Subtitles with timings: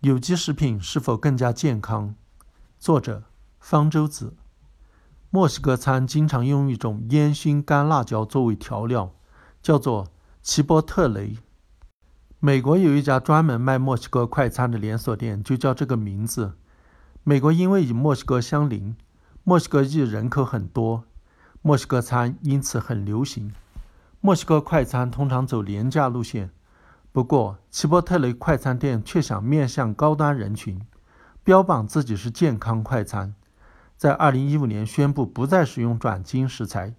[0.00, 2.14] 有机食品是否更加健康？
[2.78, 3.24] 作者：
[3.58, 4.36] 方舟子。
[5.30, 9.12] 墨西哥餐经常用一种烟熏干辣椒作为调料，
[9.60, 10.06] 叫做
[10.40, 11.38] 齐波特雷。
[12.38, 16.56] 美国有一家专门卖墨西哥快餐的连锁店，就叫这个名字。
[17.24, 18.96] 美国因为与墨西哥相邻，
[19.42, 21.02] 墨西哥裔人口很多，
[21.60, 23.52] 墨西哥餐因此很流行。
[24.20, 26.52] 墨西哥快餐通常走廉价路线，
[27.18, 30.80] 不过齐波特雷快餐店却想面向高端人群，
[31.42, 33.34] 标榜自己是健康快餐。
[33.96, 36.94] 在2015年宣布不再使用转基因食材，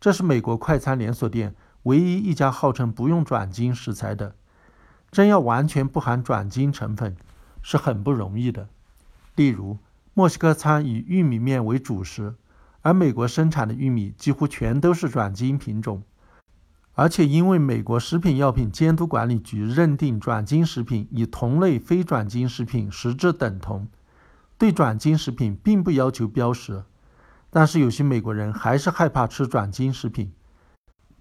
[0.00, 4.34] 这是美国快餐连锁店唯一一家号称不用转基因食材的。
[5.10, 7.14] 真要完全不含转基因成分，
[7.60, 8.70] 是很不容易的。
[9.36, 9.76] 例如，
[10.14, 12.34] 墨西哥餐以玉米面为主食，
[12.80, 16.02] 而美国生产的玉米几乎全都是转基因品种，
[16.98, 23.86] 而且因为美国食品药品监督管理局认定转基因食品与同类非转基因食品实质等同。
[24.58, 26.82] 对转基因食品并不要求标识，
[27.50, 30.32] 但是有些美国人还是害怕吃转基因食品，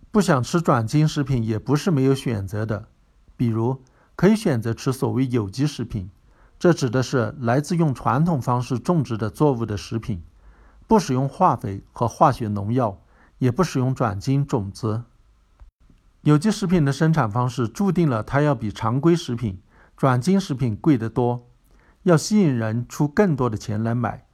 [0.10, 2.88] 不想吃转基因食品也不是没有选择的，
[3.36, 3.80] 比如
[4.16, 6.10] 可以选择吃所谓有机食品，
[6.58, 10.24] 这指的是来自用传统方式种植的作物的食品，
[10.88, 13.00] 不使用化肥和化学农药，
[13.38, 15.04] 也不使用转基因种子。
[16.22, 19.60] 有机食品的生产方式注定了它要比常规食品、
[19.96, 21.48] 转基因食品贵得多。
[22.04, 24.26] 要吸引人出更多的钱来买，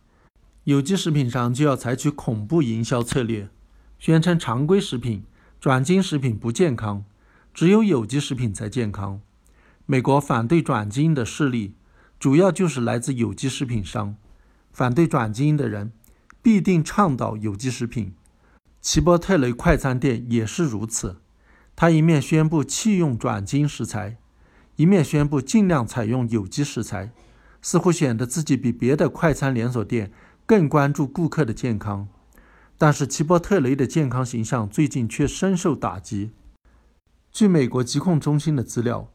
[0.65, 3.49] 有机食品商就要采取恐怖营销策略，
[3.97, 5.23] 宣称常规食品、
[5.59, 7.03] 转基因食品不健康，
[7.51, 9.19] 只有有机食品才健康。
[9.87, 11.73] 美国反对转基因的势力
[12.19, 14.15] 主要就是来自有机食品商，
[14.71, 15.91] 反对转基因的人
[16.43, 18.13] 必定倡导有机食品。
[18.79, 21.17] 齐波特雷快餐店也是如此，
[21.75, 24.17] 他一面宣布弃用转基因食材，
[24.75, 27.11] 一面宣布尽量采用有机食材。
[27.65, 30.11] 似乎显得自己比别的快餐连锁店
[30.45, 32.09] 更关注顾客的健康，
[32.77, 36.31] 但是齐波特雷的健康形象最近却深受打击。
[37.31, 39.09] 据美国疾控中心的资料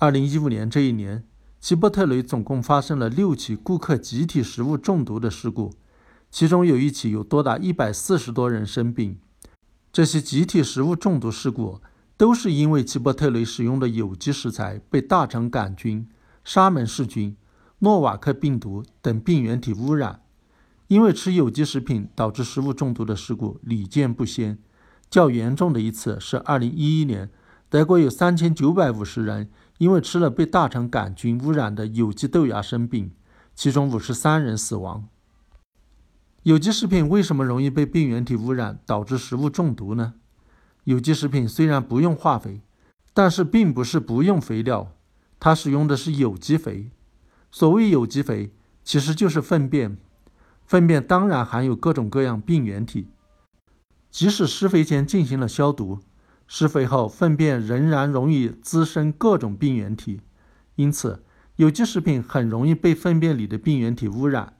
[0.00, 1.22] ，2015年这一年，
[1.60, 5.72] 齐波特雷总共发生了六起顾客集体食物中毒的事故，
[6.28, 9.20] 其中有一起有多达140多人生病。
[9.92, 11.80] 这些集体食物中毒事故
[12.22, 16.06] 都是因为齐波特雷使用的有机食材被大肠杆菌、
[16.44, 17.36] 沙门氏菌。
[17.80, 20.20] 诺瓦克病毒等病原体污染，
[20.86, 24.56] 因为吃有机食品导致食物中毒的事故屡见不鲜。
[25.10, 27.30] 较严重的一次是2011年，
[27.68, 33.10] 德国有3950人因为吃了被大肠杆菌污染的有机豆芽生病，
[33.56, 35.08] 其中53人死亡。
[36.44, 40.14] 有机食品为什么容易被病原体污染导致食物中毒呢？
[40.84, 42.60] 有机食品虽然不用化肥，
[43.14, 44.92] 但是并不是不用肥料，
[45.38, 46.90] 它使用的是有机肥。
[47.50, 49.96] 所谓有机肥，其实就是粪便。
[50.64, 53.08] 粪便当然含有各种各样病原体，
[54.10, 56.00] 即使施肥前进行了消毒，
[56.46, 60.20] 施肥后粪便仍然容易滋生各种病原体。
[60.76, 61.22] 因此，
[61.56, 64.54] 有机食品很容易被粪便里的病原体污染。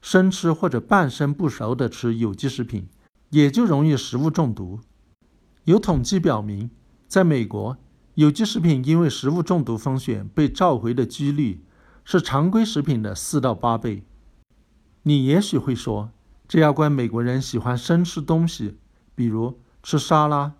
[0.00, 2.88] 生吃或者半生不熟的吃有机食品，
[3.30, 4.78] 也就容易食物中毒。
[5.66, 6.70] 有统计表明，
[7.08, 7.76] 在美国，
[8.14, 11.62] 有机食品因为食物中毒风险被召回的几率。
[12.08, 14.04] 是常规食品的四到八倍。
[15.02, 16.12] 你也许会说，
[16.46, 18.76] 这要怪美国人喜欢生吃东西，
[19.16, 20.54] 比如吃沙拉。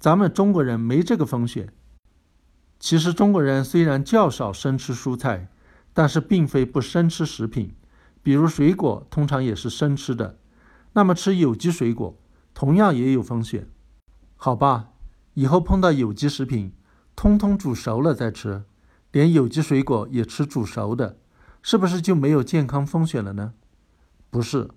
[0.00, 1.72] 咱们中国人没这个风险。
[2.80, 5.48] 其实中国人虽然较少生吃蔬菜，
[5.94, 7.72] 但是并非不生吃食品，
[8.20, 10.38] 比如水果通常也是生吃的。
[10.94, 12.18] 那么吃有机水果
[12.52, 13.68] 同样也有风险。
[14.42, 14.88] 好吧，
[15.34, 16.72] 以后碰到有机食品，
[17.14, 18.64] 通通煮熟了再吃。
[19.12, 21.18] 连有机水果也吃煮熟的，
[21.60, 23.52] 是不是就没有健康风险了呢？
[24.30, 24.70] 不是，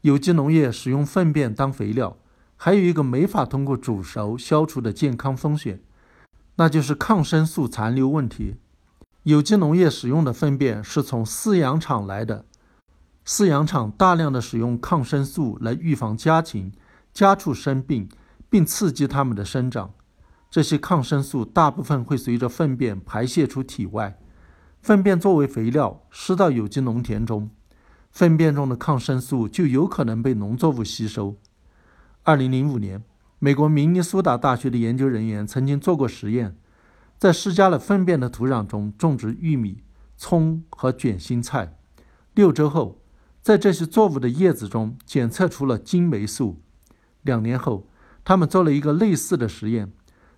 [0.00, 2.16] 有机农业使用粪便当肥料，
[2.56, 5.82] 还有一个没法通过煮熟消除的健康风险，
[6.54, 8.56] 那就是抗生素残留问题。
[9.24, 12.46] 有机农业使用的粪便是从饲养场来的，
[13.26, 16.72] 饲养场大量的使用抗生素来预防家禽、
[17.12, 18.08] 家畜生病，
[18.48, 19.92] 并刺激它们的生长。
[20.50, 24.18] 这些抗生素大部分会随着粪便排泄出体外，
[24.80, 27.50] 粪便作为肥料施到有机农田中，
[28.10, 31.36] 粪便中的抗生素就有可能被农作物吸收。
[32.22, 33.02] 二零零五年，
[33.38, 36.56] 美国明尼苏达大学的研究人员曾经做过实验，
[37.18, 39.82] 在施加了粪便的土壤中种植玉米、
[40.16, 41.76] 葱和卷心菜，
[42.34, 43.02] 六周后，
[43.42, 46.62] 在这些作物的叶子中检测出了金霉素。
[47.22, 47.88] 两年后，
[48.26, 49.92] 他们做了一个类似的实验。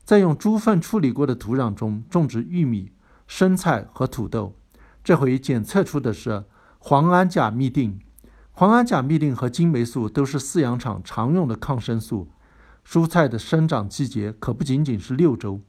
[0.04, 2.92] 在用猪粪处理过的土壤中种植玉米、
[3.26, 4.54] 生菜和土豆，
[5.02, 6.44] 这回检测出的是
[6.82, 7.98] 磺胺甲嘧啶。
[8.54, 12.28] 磺胺甲嘧啶和金霉素都是饲养场常用的抗生素。
[12.86, 15.62] 蔬菜的生长季节可不仅仅是六周，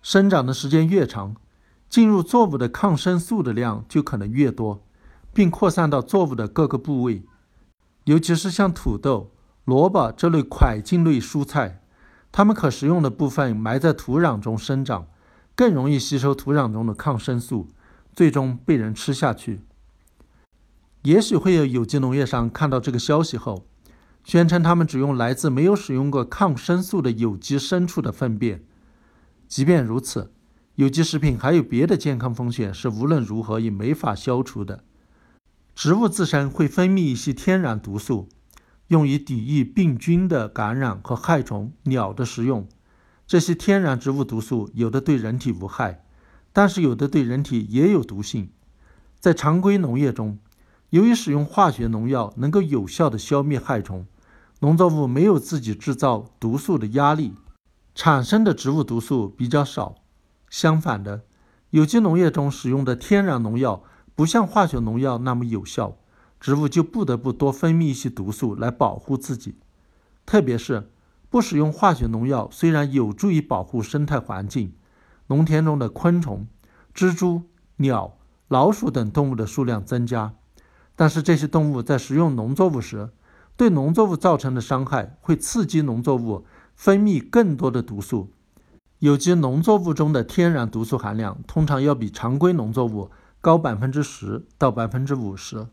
[0.00, 1.34] 生长的时间越长，
[1.88, 4.84] 进入作物的抗生素的量就可能越多，
[5.32, 7.24] 并扩散到作物的各个部位。
[8.04, 9.30] 尤其是像土豆、
[9.64, 11.82] 萝卜这类块茎类蔬菜，
[12.30, 15.06] 它们可食用的部分埋在土壤中生长，
[15.54, 17.68] 更容易吸收土壤中的抗生素，
[18.12, 19.62] 最终被人吃下去。
[21.02, 23.66] 也许会有有机农业商看到这个消息后。
[24.24, 28.64] 宣称他们只用来自没有使用过抗生素的有机牲畜的粪便。
[29.46, 30.32] 即便如此，
[30.76, 34.82] 有机食品还有别的健康风险是无论如何也没法消除的。
[35.74, 38.30] 植物自身会分泌一些天然毒素，
[38.94, 42.68] 用于抵御病菌的感染和害虫、鸟的食用。
[43.26, 46.04] 这些天然植物毒素有的对人体无害，
[46.52, 48.50] 但是有的对人体也有毒性。
[49.18, 50.38] 在常规农业中，
[50.90, 54.06] 由于使用化学农药能够有效地消灭害虫。
[54.60, 57.34] 农作物没有自己制造毒素的压力，
[57.96, 59.96] 产生的植物毒素比较少。
[60.48, 61.24] 相反的，
[61.70, 63.82] 有机农业中使用的天然农药
[64.14, 65.96] 不像化学农药那么有效，
[66.44, 69.54] 植物就不得不多分泌一些毒素来保护自己。
[70.26, 70.90] 特别是
[71.30, 74.74] 不使用化学农药，虽然有助于保护生态环境，
[75.28, 76.46] 农田中的昆虫、
[76.94, 77.44] 蜘蛛、
[77.76, 78.18] 鸟、
[78.48, 80.34] 老鼠等动物的数量增加，
[80.94, 83.08] 但是这些动物在食用农作物时，
[83.56, 86.44] 对农作物造成的伤害会刺激农作物
[86.74, 88.28] 分泌更多的毒素。
[88.98, 93.10] 有机农作物中的天然毒素含量通常要比常规农作物
[93.40, 95.68] 高百分之十到百分之五十。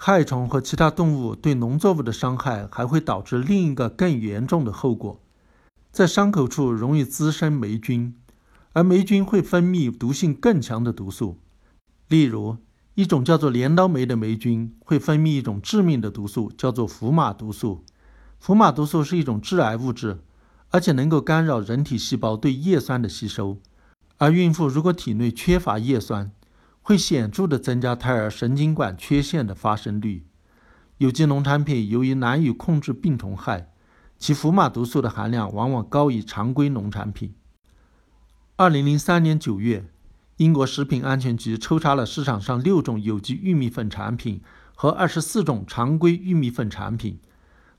[0.00, 5.20] 害虫和其他动物对农作物的伤害还会导致另一个更严重的后果：
[5.90, 8.14] 在伤口处容易滋生霉菌，
[8.72, 11.38] 而霉菌会分泌毒性更强的毒素，
[12.08, 12.56] 例如。
[12.94, 17.84] 一种叫做镰刀霉的霉菌会分泌一种致命的毒素，叫做福马毒素。
[18.40, 20.18] 福马毒素是一种致癌物质，
[20.70, 23.58] 而且能够干扰人体细胞对叶酸的吸收。
[24.16, 26.32] 而孕妇如果体内缺乏叶酸，
[26.88, 30.24] 会显著地增加胎儿神经管缺陷的发生率。
[30.96, 33.70] 有机农产品由于难以控制病虫害，
[34.16, 37.34] 其福马毒素的含量往往高于常规农产品。
[38.56, 39.84] 二零零三年九月。
[40.38, 44.40] 英国食品安全局抽查了市场上六种有机玉米粉产品
[44.74, 47.18] 和二十四种常规玉米粉产品，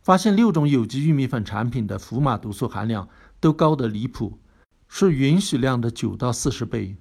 [0.04, 3.10] 发现六种有机玉米粉产品的福马毒素含量
[3.40, 4.38] 都高得离谱，
[4.88, 6.98] 是允许量的九到四十倍。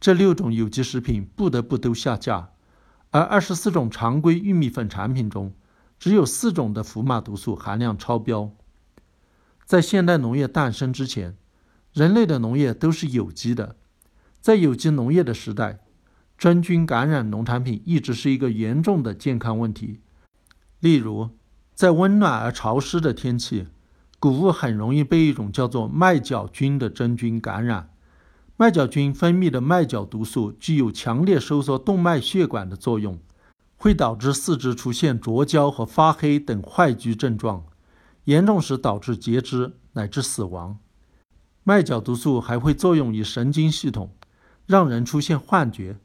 [0.00, 2.52] 这六种有机食品不得不都下架，
[3.10, 5.52] 而二十四种常规玉米粉产品中，
[5.98, 8.50] 只有四种的福马毒素含量超标。
[9.66, 11.36] 在现代农业诞生之前，
[11.92, 13.76] 人类的农业都是有机的。
[14.40, 15.80] 在有机农业的时代，
[16.38, 20.00] 真菌感染农产品一直是一个严重的健康问题。
[20.78, 21.28] 例如，
[21.74, 23.66] 在温暖而潮湿的天气，
[24.18, 27.90] 谷物很容易被一种叫做麦角菌的真菌感染。
[28.60, 33.18] 麦角菌分泌的麦角毒素具有强烈收缩动脉血管的作用，
[33.78, 37.64] 会导致四肢出现灼焦和发黑等坏疽症状，
[38.24, 40.76] 严重时导致截肢乃至死亡。
[41.64, 44.10] 麦角毒素还会作用于神经系统。
[44.66, 45.98] 让人出现幻觉。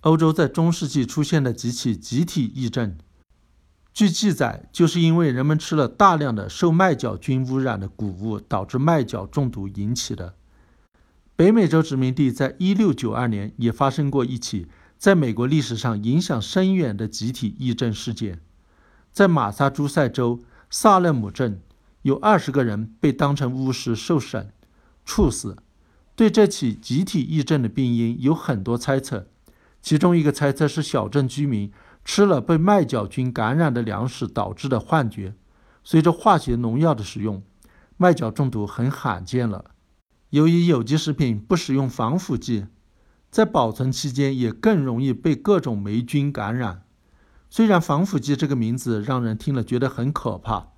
[0.00, 2.98] 欧洲在中世纪出现的几起集体癔症，
[3.94, 10.34] 据记载，就是因为人们吃了大量的受麦角菌污染的谷物，导致麦角中毒引起的。
[11.40, 14.66] 北美洲殖民地在1692年也发生过一起
[14.98, 18.40] 在美国历史上影响深远的集体癔症事件，
[19.10, 21.62] 在马萨诸塞州萨勒姆镇，
[22.02, 24.52] 有二十个人被当成巫师受审，
[25.06, 25.56] 处死。
[26.14, 29.26] 对这起集体癔症的病因有很多猜测，
[29.80, 31.72] 其中一个猜测是小镇居民
[32.04, 35.34] 吃了被麦角菌感染的粮食导致的幻觉。
[35.82, 37.42] 随着化学农药的使用，
[37.96, 39.70] 麦角中毒很罕见了。
[40.30, 42.66] 由于有机食品不使用防腐剂，
[43.32, 46.84] 在保存期间也更容易被各种霉菌感染。
[47.48, 50.68] 虽然防腐剂这个名字让人听了觉得很可怕，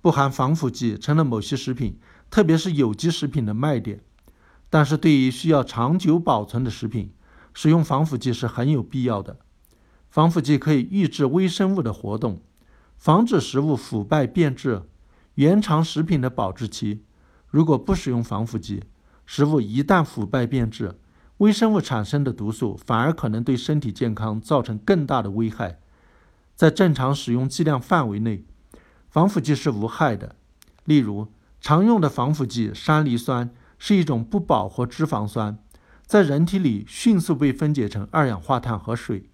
[0.00, 1.98] 不含防腐剂成了某些食品，
[2.30, 4.02] 特别是有机食品的卖点。
[4.70, 7.12] 但是对于需要长久保存的食品，
[7.52, 9.36] 使用防腐剂是很有必要的。
[10.08, 12.40] 防腐剂可以抑制微生物的活动，
[12.96, 14.84] 防止食物腐败变质，
[15.34, 17.02] 延长食品的保质期。
[17.48, 18.82] 如果不使用防腐剂，
[19.26, 20.98] 食物一旦腐败变质，
[21.38, 25.78] 微生物产生的毒素反而可能对身体健康造成更大的危害。
[26.54, 28.44] 在正常使用剂量范围内，
[29.08, 30.36] 防腐剂是无害的。
[30.84, 31.28] 例如，
[31.60, 33.50] 常用的防腐剂山梨酸。
[33.76, 35.58] 是一种不饱和脂肪酸，
[36.06, 39.28] 在人体里迅速被分解成二氧化碳和水。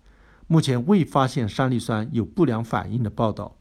[0.48, 3.58] 目前未发现山梨酸有不良反应的报道。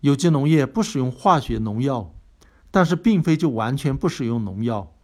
[0.00, 2.14] 有机农业不使用化学农药，
[2.70, 4.94] 但是并非就完全不使用农药，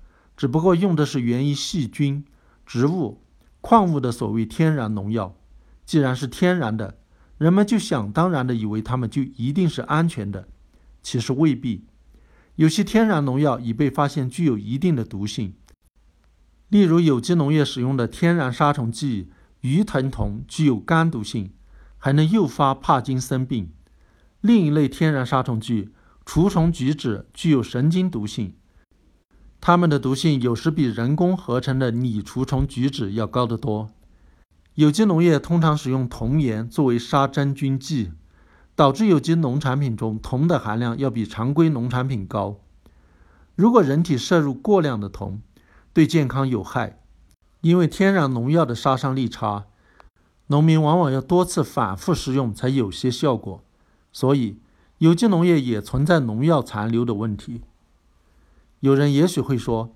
[0.43, 2.25] 只不过用的是源于细菌、
[2.67, 3.23] 植物、
[3.61, 5.37] 矿物的所谓天然农药。
[5.85, 6.99] 既然是天然的，
[7.39, 10.49] 人们就想当然的以为它们就一定是安全的，
[11.01, 11.85] 其实未必。
[12.57, 15.55] 有些天然农药已被发现具有一定的毒性，
[16.71, 19.31] 例如有机农业使用的天然杀虫剂
[19.61, 21.53] 鱼藤酮具有肝毒性，
[21.99, 23.71] 还能诱发帕金森病。
[24.41, 25.91] 另一类天然杀虫剂
[26.27, 28.57] 除虫菊酯具有神经毒性，
[29.64, 33.90] 它们的毒性有时比人工合成的拟除虫菊酯要高得多。
[34.75, 38.11] 有机农业通常使用铜盐作为杀真菌剂，
[38.75, 42.59] 导致有机农产品中铜的含量要比常规农产品高。
[43.54, 45.40] 如果人体摄入过量的铜，
[45.92, 46.99] 对健康有害，
[47.61, 49.66] 因为天然农药的杀伤力差，
[50.49, 53.62] 农民往往要多次反复使用才有些效果。
[54.11, 54.59] 所以，
[54.99, 57.61] 有机农业也存在农药残留的问题。
[58.83, 59.95] 有人也许会说，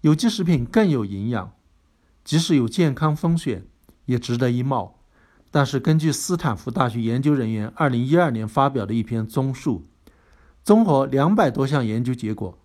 [0.00, 1.52] 有机食品更有营养，
[2.24, 3.66] 即使有健康风险，
[4.06, 4.98] 也值得一冒。
[5.50, 9.84] 但是，根据斯坦福大学研究人员二零一二年发表的一篇综述，
[10.64, 12.58] 综合两百多项研究结果，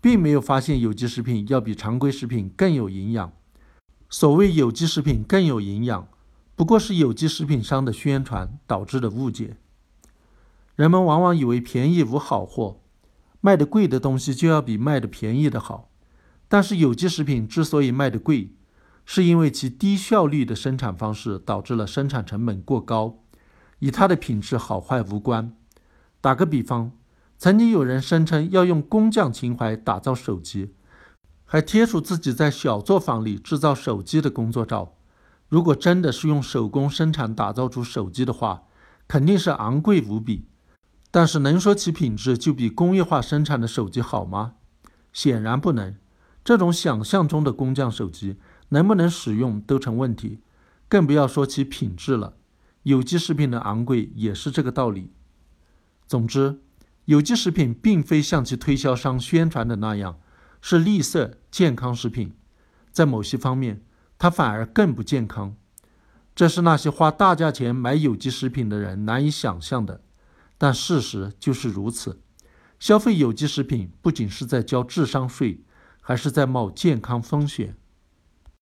[0.00, 3.32] 并没有发现有机食品要比常规食品更有营养。
[4.10, 6.08] 所谓有机食品更有营养，
[6.56, 9.56] 不过是有机食品商的宣传导致的误解。
[10.74, 12.80] 人们往往以为便宜无好货，
[13.42, 15.90] 卖的贵的东西就要比卖的便宜的好。
[16.48, 18.54] 但是有机食品之所以卖的贵，
[19.04, 23.18] 是因为其低效率的生产方式导致了生产成本过高，
[23.80, 25.54] 与它的品质好坏无关。
[26.20, 26.92] 打个比方，
[27.36, 30.74] 曾经有人声称要用工匠情怀打造手机，
[31.44, 34.94] 还贴出自己在小作坊里制造手机的工作照。
[35.48, 38.62] 如果真的是用手工生产打造出手机的话，
[39.08, 40.46] 肯定是昂贵无比。
[41.12, 44.54] 但是能说其品质就比工业化生产的手机好吗？
[45.12, 45.94] 显然不能。
[46.42, 48.38] 这种想象中的工匠手机
[48.70, 50.40] 能不能使用都成问题，
[50.88, 52.34] 更不要说其品质了。
[52.84, 55.12] 有机食品的昂贵也是这个道理。
[56.08, 56.60] 总之，
[57.04, 60.18] 有机食品并非像其推销商宣传的那样
[60.60, 62.32] 是绿色健康食品，
[62.90, 63.82] 在某些方面，
[64.18, 65.54] 它反而更不健康。
[66.34, 70.00] 这是那些花大价钱买有机食品的人难以想象的。
[70.62, 72.20] 但事实就是如此，
[72.78, 75.64] 消费有机食品不仅是在交智商税，
[76.00, 77.76] 还是在冒健康风险。